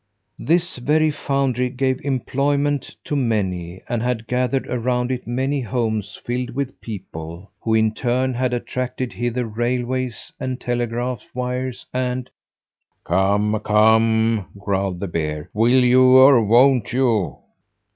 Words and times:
"This 0.39 0.77
very 0.77 1.11
foundry 1.11 1.69
gave 1.69 2.01
employment 2.01 2.95
to 3.03 3.15
many, 3.15 3.83
and 3.87 4.01
had 4.01 4.25
gathered 4.25 4.65
around 4.65 5.11
it 5.11 5.27
many 5.27 5.61
homes 5.61 6.19
filled 6.25 6.49
with 6.55 6.81
people, 6.81 7.51
who, 7.61 7.75
in 7.75 7.93
turn, 7.93 8.33
had 8.33 8.51
attracted 8.51 9.13
hither 9.13 9.45
railways 9.45 10.33
and 10.39 10.59
telegraph 10.59 11.23
wires 11.35 11.85
and" 11.93 12.31
"Come, 13.03 13.59
come!" 13.63 14.47
growled 14.57 14.99
the 14.99 15.07
bear. 15.07 15.51
"Will 15.53 15.83
you 15.83 16.01
or 16.17 16.43
won't 16.43 16.91
you?" 16.91 17.37